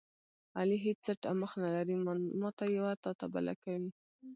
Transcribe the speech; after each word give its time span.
علي 0.59 0.77
هېڅ 0.85 0.97
څټ 1.05 1.21
او 1.29 1.35
مخ 1.41 1.51
نه 1.63 1.69
لري، 1.75 1.95
ماته 2.41 2.63
یوه 2.77 2.91
تاته 3.03 3.25
بله 3.33 3.53
کوي. 3.63 3.89